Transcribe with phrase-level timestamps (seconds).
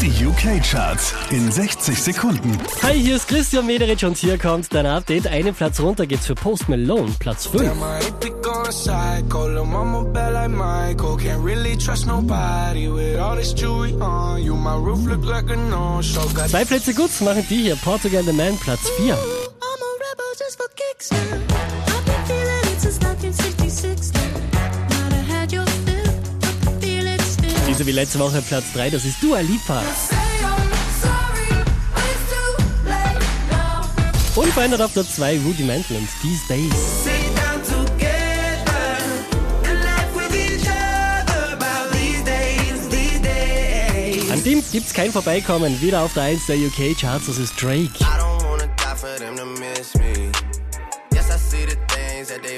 [0.00, 2.56] Die UK-Charts in 60 Sekunden.
[2.82, 5.26] Hi, hier ist Christian Mederich und hier kommt dein Update.
[5.26, 7.64] Einen Platz runter geht's für Post Malone, Platz 5.
[7.64, 9.48] Damn, I hate to go psycho.
[9.48, 11.16] Lil' mama bad like Michael.
[11.16, 14.54] Can't really trust nobody with all this jewelry on you.
[14.54, 16.28] My roof look like a no-show.
[16.32, 17.76] Got Zwei Plätze gut machen die hier.
[17.76, 19.16] Portugal The Man, Platz 4.
[27.78, 29.80] Diese wie letzte Woche Platz 3, das ist Dua Lipa.
[33.48, 33.84] Now.
[34.34, 36.72] Unverändert auf Platz 2 Rudimental und These Days.
[37.04, 38.98] sit down together
[39.62, 44.28] and laugh with each other about these days, these days.
[44.32, 45.80] An dem gibt's kein Vorbeikommen.
[45.80, 47.92] Wieder auf der 1 der UK-Charts, das ist Drake.
[48.00, 50.32] I don't wanna die for them to miss me.
[51.14, 52.57] Yes, I see the things that they